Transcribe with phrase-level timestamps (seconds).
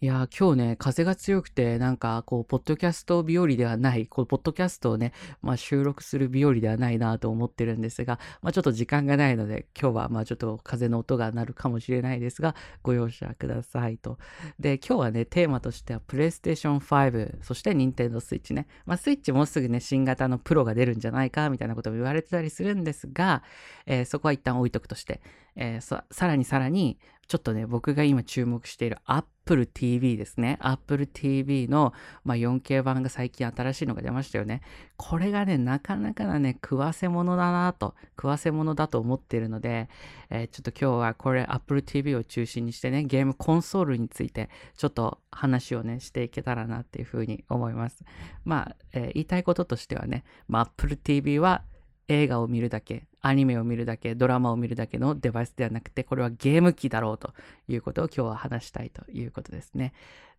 [0.00, 14.18] いや、今日ね、風が強くて、なんか、こう、ポッドキャスト日和ではない、こう、ポッドキャストをね、まあ、収録する日和ではないなと思ってるんですが、まあ、ちょっと時間がないので、今日は、まあ、ちょっと風の音が鳴るかもしれないですが、ご容赦くださいと。
[14.58, 18.66] で、今日はね、テーマとしては、プレイステーション5、そしてニンテンドースイッチね。
[18.84, 23.42] まあ、スイッチもうすぐね、新型のプロが出るんじゃないか、みたいなことも言われてたりするんですが、
[23.86, 25.22] えーそこは一旦置いとくとして、
[25.56, 30.58] えーさらにさらに、ちょっとね、僕が今注目している Apple TV ですね。
[30.60, 31.92] Apple TV の、
[32.22, 34.60] まあ、4K 版が最近新しいのが出ましたよね。
[34.96, 39.88] これがね、なかなかなね、食わせ物だなと、食わせ物だと思っているので、
[40.30, 48.04] えーちょっと今日はこれ Apple TV を中心にしてね、ゲームコンソールについて、ちょっと話をね、していけたらなっていうふうに思います。
[48.44, 51.62] まあ、えー言いたいこととしてはね、まあ、Apple TV は
[52.08, 57.32] 映画を見るだけ、アニメを見るだけ、ドラマを見るだけのデバイスではなくて、これはゲーム機だろうと
[57.68, 59.92] いうことを今日は話したいということですね。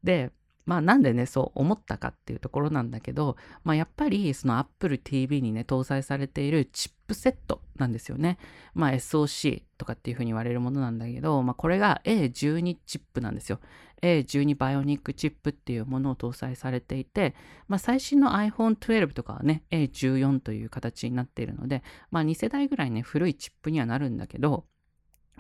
[0.04, 0.32] で、
[0.66, 8.38] まあなんでね、そう思ったかっていうところなんだけど、まあやっぱりその Apple TV にね、搭載されているチップセットなんですよね。
[8.74, 13.60] まあ SOC とかっていうふうに言われるものなんだけど、まあこれが A12 チップなんですよ。
[14.06, 17.36] A12 バイオニックチップっていうものを搭載されていて、
[17.68, 24.66] まあ、最新の iPhone12 とかはね、A14 という形になっているので、まあ、2世代ぐらいね、古いチップにはなるんだけど、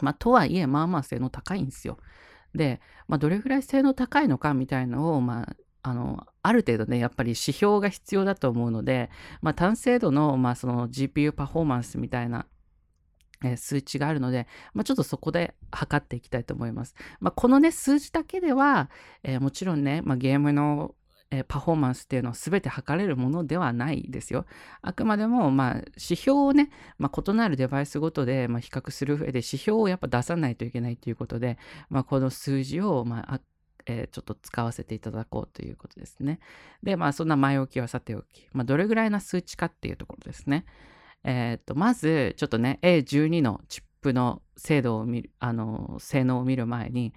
[0.01, 1.97] まあ、とはいえ、まあまあ性能高いんですよ。
[2.53, 12.47] で、まあ、どれぐらい性能高いのかみたいのを、まあ、あの、ある程度ね、やっぱり指標が必要だと思うので、まあ、単精度の、まあ、その GPU パフォーマンスみたいな
[13.45, 16.95] え数値があるので、まあ、ちょっとそこで測っていきたいと思います。
[17.19, 18.89] まあ、このね、数字だけでは、
[19.23, 20.95] えーもちろんね、まあ、ゲームの、
[21.31, 24.45] えーパフォーマンスっていうのは全て測れるものではないですよ。
[24.81, 31.57] あくまでも、ま、指標をね、ま、異なるデバイスごとで、ま、比較する上で指標をやっぱ出さないといけないということで、
[31.89, 33.39] ま、この数字を、ま
[33.87, 36.39] えーちょっと使わせていただこうということですね。
[36.83, 40.65] で、まあ、そんな前置きはさておき、まあ、どれぐらいな数値かっていうところですね。
[41.27, 47.13] えーと、まず、ちょっとね、A12 のチップの精度を見る、あの、性能を見る前に、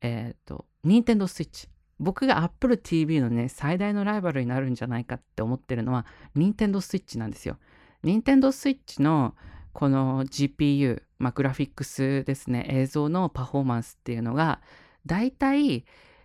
[0.00, 1.68] えーっと、Nintendo Switch。
[2.00, 6.04] 僕が Apple TV のね、最大のライバルになるんじゃないかって思ってるのは、
[6.36, 7.58] Nintendo Switch なんですよ。
[8.02, 9.36] Nintendo Switch の
[9.72, 14.60] この GPU、まあ、グラフィックスですね、映像のパフォーマンスっていうのが、
[15.06, 15.84] だいたい、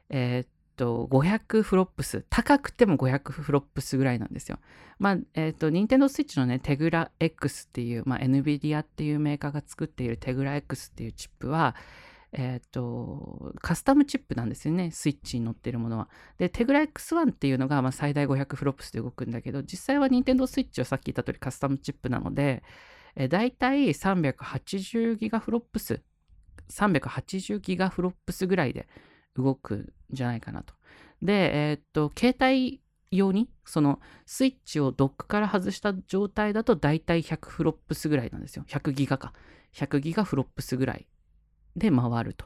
[0.09, 4.59] えーと、500フロップス、高くても500フロップスぐらいなんですよ。
[4.97, 11.75] まあ、えっ、と、Nintendo Switch のね、テグラ X っていう、まあ、NVIDIA っていうメーカーが作っているテグラ X っていうチップは、
[12.31, 16.07] えっ、と、カスタムチップなんですよね、スイッチに載っているものは。
[16.37, 22.63] で、 Tegra X1 っていうのが、まあ、最大500フロップスで動くんだけど、実際は Nintendo Switch はさっき言った通りカスタムチップなので、
[23.15, 26.01] えー、だいたい380ギガフロップス、
[26.71, 28.87] 380ギガフロップスぐらいで
[29.41, 30.73] 動くんじゃないかなと。
[31.21, 38.65] で、えーっと、携帯用に、そのスイッチをドックから外した状態だと大体100フロップスぐらいなんですよ。
[38.67, 39.33] 100ギガか。
[39.73, 41.07] 100ギガフロップスぐらい
[41.75, 42.45] で回ると。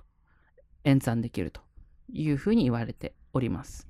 [0.84, 1.62] 演算できると
[2.12, 3.88] いうふうに言われております。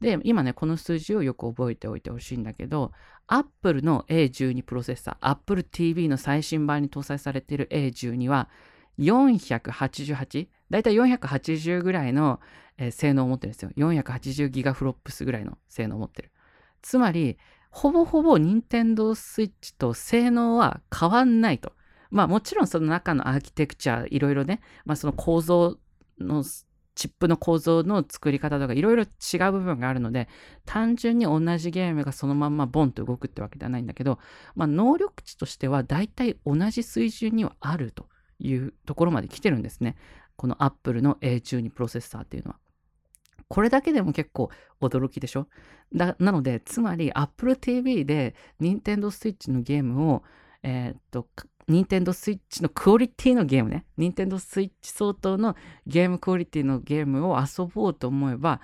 [0.00, 2.92] で、今ね、この数字をよく覚えておいてほしいんだけど、
[3.26, 8.50] Apple の A12 プロセッサー、Apple TV の最新版に搭載されている A12 は、
[8.98, 10.48] 488?
[10.70, 12.40] だいたい480ぐらいの、
[12.78, 13.70] えー性能を持ってるんですよ。
[13.76, 16.30] 480ギガフロップスぐらいの性能を持ってる。
[16.82, 17.38] つまり、
[17.70, 21.72] ほぼほぼ Nintendo Switch と性能は変わんないと。
[22.10, 25.76] まあもちろんその中のアーキテクチャいろいろね、まあその構造
[26.18, 26.44] の
[26.94, 30.28] チップの構造の作り方とかいろいろ違う部分があるので、
[30.64, 34.18] 単純に同じゲームがそのまんまボンと動くってわけではないんだけど、
[34.54, 39.96] まあ能力値としては大体同じ水準にはあるというところまで来てるんですね。
[40.36, 42.58] この Apple の A12 プロセッサーっていうのは。
[43.48, 45.46] これだけでも結構驚きでしょ？
[45.92, 50.22] なので、つまり Apple TV で Nintendo Switch のゲームを、
[50.62, 51.28] えーっと、
[51.68, 53.86] Nintendo Switch のクオリティのゲームね。
[53.98, 55.54] Nintendo Switch 相当の
[55.86, 58.60] ゲームクオリティのゲームを遊ぼうと思えば、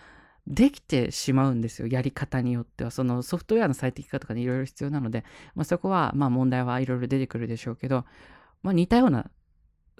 [0.48, 1.86] できてしまうんですよ。
[1.86, 2.90] やり方によっては。
[2.90, 8.04] そのソフトウェアの最適化とかにいろいろ必要なので、まあ、そこはまあ問題はいろいろ出てくるでしょうけど、
[8.64, 9.30] まあ似たような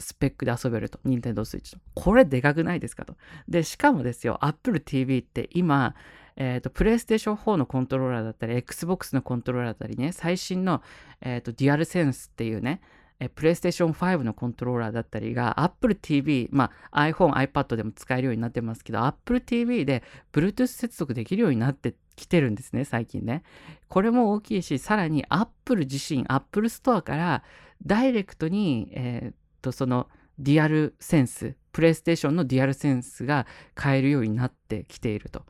[0.02, 0.98] スペックで遊べると。
[1.06, 1.78] Nintendo Switch と。
[1.94, 3.16] これでかくないですかと。
[3.48, 5.94] で、しかもですよ、Apple TV って今、
[6.36, 10.82] えっ、と、PlayStation 4のコントローラーだったり、Xbox のコントローラーだったりね、最新の、
[11.20, 12.80] えっ、と、DualSense っていうね、
[13.22, 20.02] え PlayStation 5のコントローラーだったりが Apple TV、まあ iPhone、iPad でも使えるようになってますけど、Apple TV で
[20.32, 23.44] Bluetooth 接続できるようになってきてるんですね、最近ね。
[23.88, 27.44] これも大きいし、さらに Apple 自身、Apple Store から
[27.86, 35.44] ダイレクトに、えーと、そのディアルセンスプレイステーションのデュアルセンスが買えるようになってきていると。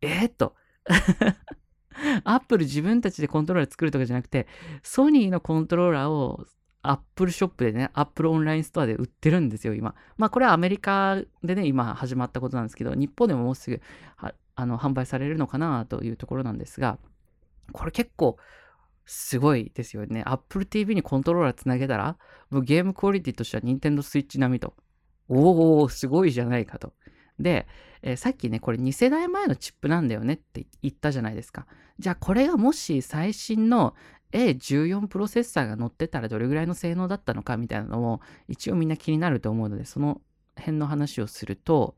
[0.00, 0.54] えー、と。
[2.24, 4.46] アップル自分たちでコントローラー作るとかじゃなくて、
[4.82, 6.46] ソニーのコントローラーを
[6.82, 9.94] アップルショップでね、アップルオンラインストアで売ってるんですよ、今。
[10.16, 13.80] まあこれはアメリカでね、今始まったことなんですけど、日本でももうすぐ
[14.16, 16.98] あの販売されるのかなというところなんですが、
[17.72, 18.36] これ結構
[19.14, 20.22] すごいですよね。
[20.24, 22.16] Apple TV にコントローラーつなげたら、
[22.48, 24.74] もうゲームクオリティとしては Nintendo Switch 並みと。
[25.28, 26.94] おお、すごいじゃないかと。
[27.38, 27.66] で、
[28.00, 31.66] えー、さっきね、これ2世代前のチップなんだよねって言ったじゃないですか。
[31.98, 33.94] じゃあこれがもし最新の
[34.32, 40.22] A14 プロセッサーが乗ってたらどれぐらいの性能だったのかみたいなのも一応みんな気になると思うので、その
[40.56, 41.96] 辺の話をすると、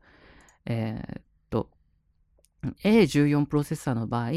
[0.65, 1.24] えー、っと、
[2.83, 4.31] A14 プロセッサーの場合、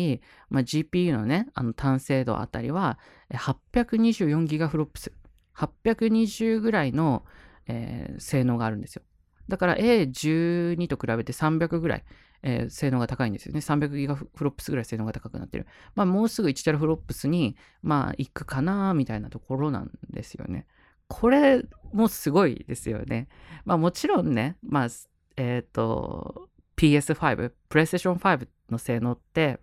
[0.50, 2.98] まあ、GPU のね、あの単精度あたりは
[3.32, 5.12] 824GFLOPS。
[5.58, 7.24] 820ぐらいの、
[7.66, 9.02] えー、性能があるんですよ。
[9.48, 12.04] だから A12 と比べて300ぐらい、
[12.42, 13.60] えー、性能が高いんですよね。
[13.60, 15.66] 300ギガフロップスぐらい性能が高くなってる。
[15.94, 20.66] まあもうすぐ1テラフロップスに、まあ行くかな、みたいなところなんですよね。
[21.08, 23.28] これもすごいですよね。
[23.64, 24.88] まあもちろんね、まあ、
[25.36, 29.58] えっ、ー、と、PS5、PlayStation 5の性能って、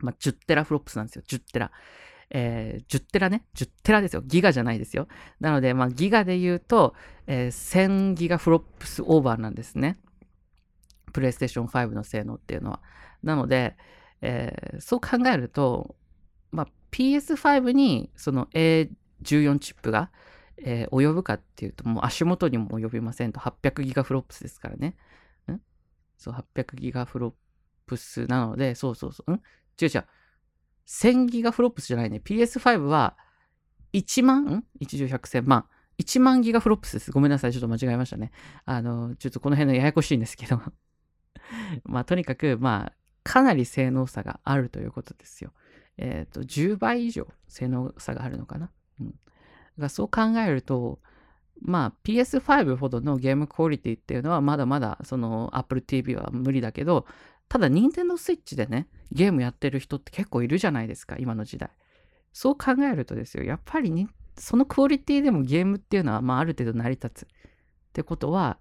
[0.00, 1.22] まあ10テラフロップスなんですよ。
[1.26, 1.70] 10テラ。
[2.30, 4.22] えー、10テラね、10テラですよ。
[4.24, 5.06] ギガじゃないですよ。
[5.40, 6.94] なので、まあ、ギガで言うと、
[7.26, 9.96] えー、1000ギガフロップスオーバーなんですね。
[11.12, 12.80] プレイステーション5の性能っていうのは。
[13.22, 13.76] なので、
[14.22, 15.94] えー、そう考えると、
[16.50, 20.10] まあ、PS5 にその A14 チップが、
[20.58, 23.38] えー、及ぶかっていうと、もう足元にも及びませんと。
[23.38, 24.96] 800ギガフロップスですからね。
[26.16, 27.32] そう、800ギガフロッ
[27.86, 29.32] プスなので、そうそうそう。
[29.32, 29.34] ん？
[29.80, 30.04] 違う違う。
[30.86, 32.20] 1000ギガフロップスじゃないね。
[32.24, 33.16] PS5 は
[33.92, 34.44] 1万？
[34.44, 35.44] ん ?1 10 100千？
[35.46, 35.66] 万。
[35.98, 37.10] 1万ギガフロップスです。
[37.10, 37.52] ごめんなさい。
[37.52, 38.30] ちょっと間違えましたね。
[38.64, 40.60] あの、ちょっとこの辺のややこしいんですけど。
[41.84, 42.92] まあ、とにかく、まあ、
[43.22, 45.52] かなり性能差があるということですよ。
[45.96, 48.70] えっ、ー、と、10倍以上性能差があるのかな。
[49.00, 49.14] うん。
[49.78, 51.00] がそう考えると、
[51.60, 57.06] まあ PS5 ほどのゲームクオリティっていうのはまだまだその Apple TV は無理だけど、
[57.48, 61.70] ただ、任天堂スイッチでね、ゲームやってる人って結構いるじゃないですか、今の時代。
[62.32, 67.28] そう考えるとですよ、やっぱりに、そのクオリティでもゲームっていうのは、まあ、ある程度成り立つ。
[67.28, 67.28] っ
[67.92, 68.58] てことは、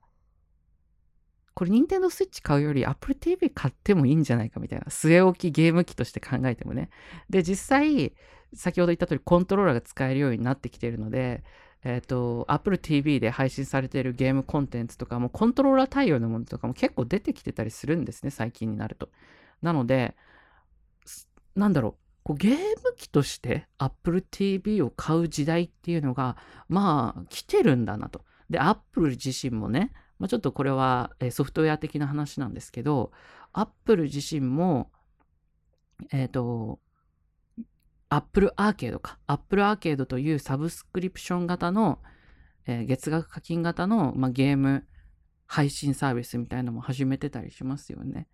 [1.55, 4.85] これ、任天堂スイッチ買うより Apple TV 買ってもいいんじゃないかみたいな。
[4.85, 6.89] 据え置きゲーム機として考えてもね。
[7.29, 8.13] で、実際、
[8.53, 11.43] 先ほど言った通りコントローラーが使えるようになってきているので、
[11.85, 19.09] えっ、ー、と、Apple TV で配信されているゲームコンテンツとかも、コントローラー対応のものとかも結構出てきてたりするんですね、最近になると。
[19.61, 20.15] なので、
[21.55, 21.93] なんだろう、
[22.23, 22.57] こうゲーム
[22.97, 26.37] 機として Apple TV を買う時代っていうのが、
[26.67, 28.25] まあ、来てるんだなと。
[28.49, 33.11] で、Apple 自身もね、まあ、ちょっとこれはソフトウェア的な話なんですけど、
[33.53, 34.89] Apple 自身も、
[36.11, 36.79] えっ、ー、と、
[38.15, 39.17] Apple Arcade か。
[39.27, 41.99] Apple Arcade というサブスクリプション型の、
[42.65, 44.85] えー、月額課金型の、まあ、ゲーム
[45.47, 48.27] 配信サービスみたいなのも始めてたりしますよね。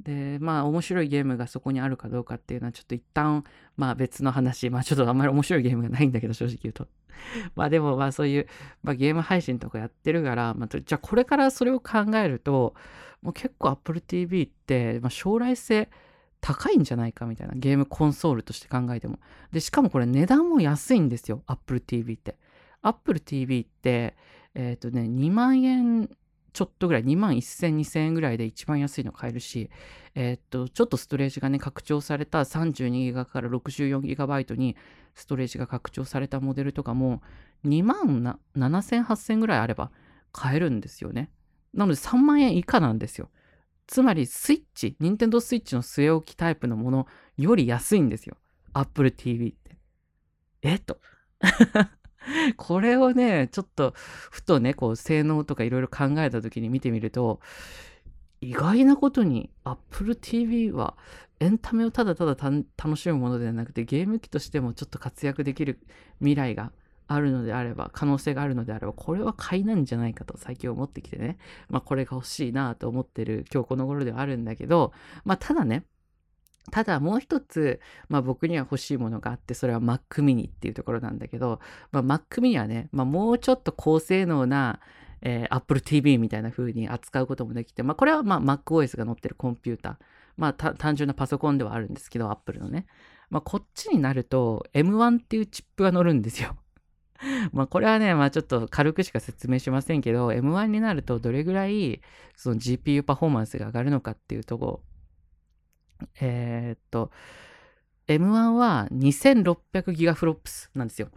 [0.00, 3.44] で、まあ面白いゲームがそこにあるかどうかっていうのはちょっと一旦、
[3.76, 6.88] まあ別の話、まあちょっとあんまり面白いゲームがないんだけど正直言うと。
[7.54, 8.48] まあでもまあそういう、
[8.82, 12.74] まあ、ゲーム配信とかやってるから、まあ、じゃあこれからそれを考えると、
[13.22, 15.88] もう結構 Apple TV って、まあ、将来性、
[16.42, 19.18] 高いんじゃないかみたいなゲームコンソールとして考えても。
[19.52, 21.42] で、しかもこれ値段も安いんですよ。
[21.46, 22.36] Apple TV って。
[22.82, 24.16] Apple TV って、
[24.54, 26.10] えっ、ー、とね、2万円
[26.52, 29.70] ちょっとぐらい、2万1000、2000円ぐらいで一番安いの買えるし、
[30.16, 34.76] えっ、と、ちょっとストレージがね、拡張された 32GB から 64GB に
[35.14, 37.22] ストレージが拡張されたモデルとかも、
[37.64, 39.92] 2万7000、8000ぐらいあれば
[40.32, 41.30] 買えるんですよね。
[41.72, 43.30] なので3万円以下なんですよ。
[43.86, 48.36] つまりスイッチ、ニンテンドースイッチの据え置きタイプのものより安いんですよ。
[48.72, 49.76] Apple TV って。
[50.62, 51.00] えっと。
[52.56, 57.40] これをね、ちょっと、ふとね、こう、性能とかいろいろ考えた時に見てみると、
[58.42, 60.96] 意外なことに Apple TV は
[61.38, 65.78] エンタメをただただ楽しむものではなくてゲーム機としてもちょっと活躍できる
[66.18, 66.72] 未来が
[67.14, 71.38] あるのであれば、可能性があるのであれば、これは買いなんじゃないかと最近思ってきてね、
[71.68, 74.92] まあこれが欲しいなと思ってる今日この頃ではあるんだけど、
[75.24, 75.84] まあただね、
[76.70, 84.80] ただもう一つ、まあ僕には欲しいものがあって、それは Mac mini っていうところなんだけど、まあ Mac mini はね、まあもうちょっと高性能な、
[85.22, 89.96] えー、Apple TV みたいな風に扱うこともできて、まあこれはまあ MacOS が載ってるコンピューター、
[90.36, 92.86] まあ単純なパソコンではあるんですけど、Apple のね。
[93.30, 96.54] まあこっちになると M1 っていうチップが乗るんですよ。
[97.52, 102.00] まあこれはね、まあちょっと軽くしか説明しませんけど、M1 になるとどれぐらい
[102.36, 104.82] その GPU パフォーマンスが上がるのかっていうとこ
[106.20, 107.10] えー、っと、
[108.08, 111.10] M1 は 2600GFLOPS なんですよ。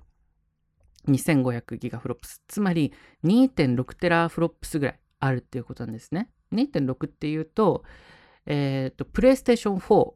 [1.08, 2.42] 2500GFLOPS。
[2.48, 2.94] つまり
[3.24, 6.30] 2.6TFLOPS ぐらいあるっていうことなんですね。
[6.54, 7.84] 2.6っていうと、
[8.46, 10.14] えっ、ー、と、プレイステーション4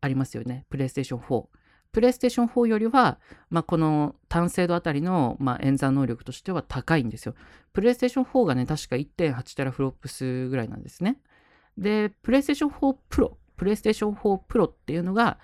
[0.00, 0.66] ありますよね。
[0.70, 1.46] プレイステーション4。
[1.94, 3.20] プレイステーション4よりは、
[3.50, 7.36] まあ、この単精度あたりの、まあ、演算能力としては高いんですよ。
[7.72, 11.18] プレイステーション4がね、確か 1.8TFLOPS ぐらいなんですね。
[11.78, 15.38] で、プレイステーション4 Pro、プレイステーション4 Pro っていうのが、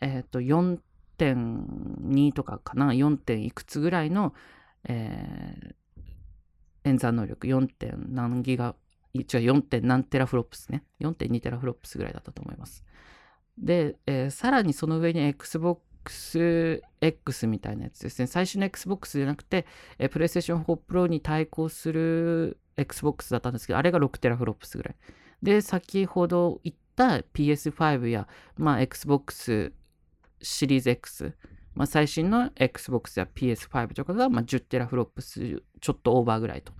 [0.00, 3.16] えっ、ー、と、4.2とかかな、4.
[3.16, 4.34] 点いくつぐらいの、
[4.88, 7.68] えー、演算能力、4.
[7.68, 8.74] 点何ギガ、
[9.14, 9.62] 違う、4.
[9.62, 10.82] 点何テラフロップスね。
[10.98, 12.84] 4.2テラフロップスぐらいだったと思います。
[13.58, 18.26] で、えー、さらにその上に Xbox X みたいなやつですね。
[18.26, 19.66] 最初の Xbox じゃなくて、
[19.98, 24.96] えー、PlayStation 4 Pro に対抗する Xbox だったんですけど、あれが6テラフロップスぐらい。
[25.42, 29.72] で、先ほど言った PS5 や、まあ、Xbox
[30.42, 31.34] シリーズ X、
[31.74, 36.72] まあ、最新の Xbox や PS5 とかが、まあ、10テラフロップスちょっとオーバーぐらいと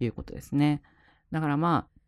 [0.00, 0.82] いうことですね。
[1.32, 2.00] だからまあ、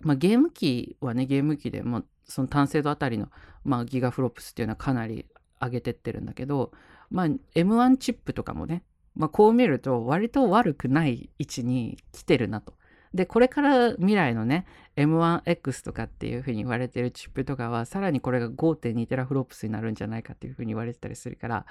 [0.00, 3.28] まあ、ゲーム機はね、ゲーム機でもその単精度あたりの、
[3.64, 5.26] まあ、ギガフロップスっていうのはかなり
[5.60, 6.72] 上げてってるんだけど、
[7.10, 8.82] まあ、M1 チップとかもね、
[9.14, 12.74] まあ、こう見ると割と悪くない位置に来てるなと。
[13.14, 14.66] で、これから未来のね、
[14.96, 21.66] M1X とかっていうふうに言われてるチップとかは、さらにこれが5.2テラフロップスになるんじゃないかっていうふうに言われてたりするから、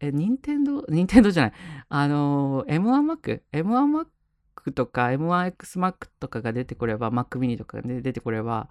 [0.00, 1.52] え、任天堂任天堂じゃない。
[1.88, 8.68] あの、M1Mac、M1Mac とか M1XMac とかが出てくれば、Mac mini とかが出てくれば、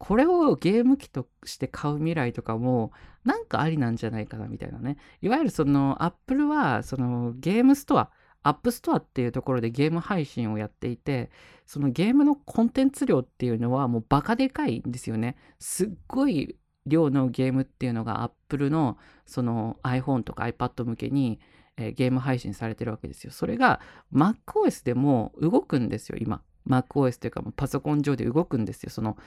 [0.00, 2.90] これをゲーム機として買う未来とかも、
[3.22, 4.96] なんかありなんじゃないかなみたいなね。
[5.20, 8.10] いわゆるその Apple は、そのゲームストア、
[8.42, 11.30] アップストアっていうところでゲーム配信をやっていて、
[11.66, 15.36] そのゲームのコンテンツ量っていうのはもうバカでかいんですよね。
[15.58, 21.40] すっごい量のゲームっていうのが Apple のその iPhone とか iPad 向けに、
[21.76, 23.32] えー、ゲーム配信されてるわけですよ。
[23.32, 23.80] それが
[24.14, 26.40] MacOS でも動くんですよ、今。
[26.66, 28.90] MacOS というかパソコン上で動くんですよ。
[28.90, 29.18] その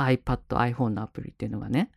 [0.00, 1.90] iPad、iPhone のアプリっていうのがね。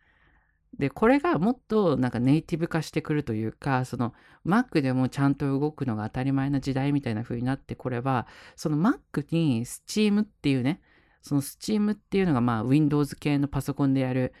[0.78, 4.12] で、これがもっとなんかネイティブ化してくるというか、その
[4.44, 10.80] Mac でもちゃんと動くのが当たり前な時代みたいな風になってこれば、その Mac に Steam っていうね、
[11.22, 14.34] その Steam っていうのがまあ Windows 系のパソコンでやる、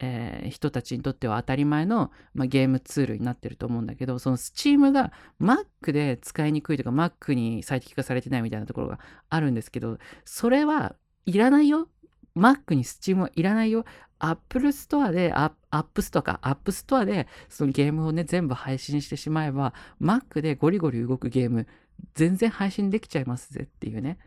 [0.00, 11.88] えー、人たちにとっては当たり前の、まあ、ゲームツールになってると思うんだけど、その Steam が Mac で使いにくいとか Mac に最適化されてないみたいなところがあるんですけど、それはいらないよ
[12.36, 13.84] Mac に Steam はいらないよ。
[14.18, 21.66] Apple Store で、App Store か、App Store で、そのゲームをね、全部配信してしまえば、Mac でゴリゴリ動くゲーム、
[22.14, 24.18] 全然配信できちゃいますぜっていうね。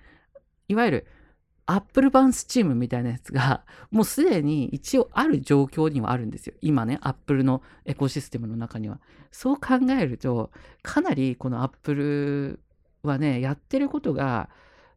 [0.67, 1.07] いわゆる、
[1.65, 6.55] Apple 版 Steam みたいなやつが、 もうすでに一応ある状況にはあるんですよ。
[6.62, 9.00] 今ね、Apple のエコシステムの中には。
[9.31, 12.60] そう考えると、かなりこの Apple
[13.03, 14.50] はね、やってることが、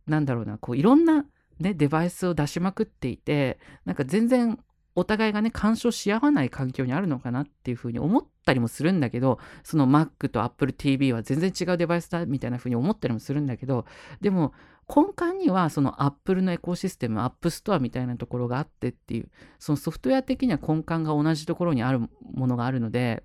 [0.06, 1.25] なんだろうな、こういろんな
[1.58, 4.58] ね、デバイスを出しまくっていて、なんか全然
[4.94, 13.84] お互いがね、干渉し合わない環境にあるのかなっていうふうに思ったりもするんだけど、その Mac と Apple TV は全然違うデバイスだみたいなふうに思ったりもするんだけど、
[14.22, 14.54] でも
[14.88, 23.22] 根幹にはその Apple のエコシステム、App Store みたいなところがあってっていう、そのソフトウェア的には根幹が同じところにあるものがあるので、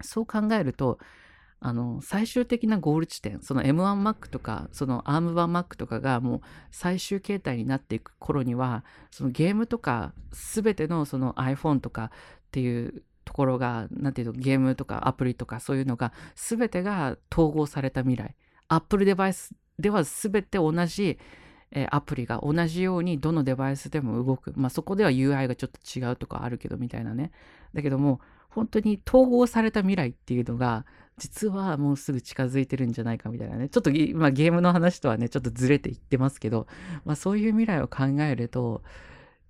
[0.00, 0.98] そう考えると、
[1.66, 12.10] あの、最終的なゴール地点、その M1Mac とか、その ARM1Mac とかがもう最終形態になっていく頃には、そのゲームとか、すべてのその iPhone とかっ
[12.52, 18.36] ていうところが、なんていうの、ゲームとかアプリとかそういうのが、すべてが統合された未来。
[18.68, 21.18] Apple デバイスではすべて同じ、
[21.72, 24.52] えアプリが同じようにどのデバイスでも動く。
[24.54, 27.32] まあそこでは UI がちょっと違うとかあるけどみたいなね。
[27.74, 28.20] だけども、
[28.56, 30.86] 本当に統合された未来っていうのが、
[31.18, 33.68] 実はもうすぐ近づいてるんじゃないかみたいなね。
[33.68, 36.66] ちょっと、まあ、ゲームの話とはね、ちょっとずれていってますけど、
[37.04, 38.82] まあ、そういう未来を考えると、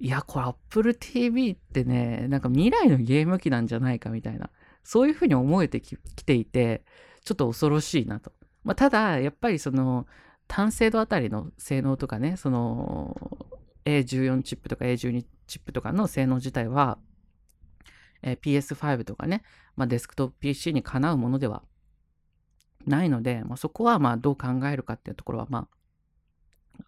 [0.01, 4.51] いや、これ Apple TV ってね、なんか未来のゲーム機なんじゃないかみたいな、
[4.83, 6.83] そういうふうに思えてきていて、
[7.25, 8.33] ちょっと恐ろしいなと。
[8.65, 10.09] まあ、ただ、やっぱりその、
[10.49, 13.17] 単精度あたりの性能とかね、その、
[13.85, 16.99] A14 チップとか A12 チップとかの性能自体は、
[18.23, 19.43] えー、PS5 とかね、
[19.77, 21.63] まあ、デスクトップ PC にかなうものでは
[22.87, 25.69] ないので、まあ、そこはまあどう考えるかっていうところはまあ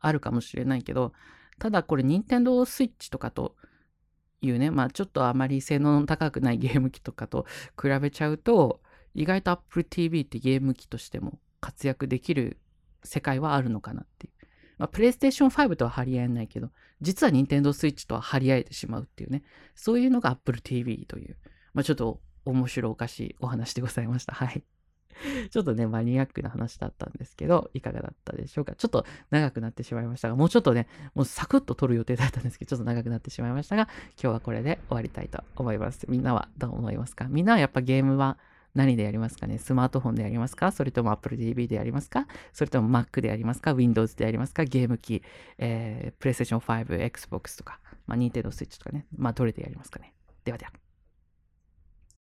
[0.01, 1.13] あるかもしれないけど、
[1.59, 3.57] ただこれ任天堂 switch とかと
[4.41, 7.47] いうね、まあちょっとあまり性能の高くない ゲーム機とかと
[7.81, 8.81] 比べちゃうと、
[9.15, 12.59] 意外と Apple TV ってゲーム機としても活躍できる
[13.03, 14.38] 世界はあるのかなっていう。
[14.79, 16.71] まあ、PlayStation 5とは張り合えないけど、
[17.01, 19.43] 実は Nintendo Switch とは張り合えてしまうっていうね。
[19.75, 21.37] そういうのが Apple TV という、
[21.75, 24.33] まあ、ちょっと面白おかしいお話でございました。
[24.35, 24.63] はい。
[25.51, 28.75] ちょっとね、マニアックな話だったんですけど、いかがだったでしょうか。
[28.75, 33.89] ちょっと長くなってしまいましたが、もうちょっとね、もうサクッと撮る予定だったんですけど、ちょっと長くなってしまいましたが、
[34.23, 36.07] 今日はこれで終わりたいと思います。
[36.09, 37.27] みんなはどう思いますか？
[37.29, 38.39] みんなはやっぱゲームは
[38.75, 39.59] 何でやりますかね？
[39.59, 40.71] スマートフォンでやりますか？
[40.73, 42.27] それとも Apple TV でやりますか？
[42.53, 44.65] それとも Mac でやりますか ?Windows でやりますか？
[44.65, 45.23] ゲーム機、
[45.59, 49.07] えー、PlayStation 5、Xbox とか、まあ、Nintendo Switch とかね。
[49.17, 50.13] まあ、どれでやりますかね？
[50.45, 50.73] ではでは。